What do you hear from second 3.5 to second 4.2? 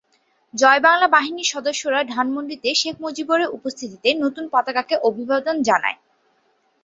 উপস্থিতিতে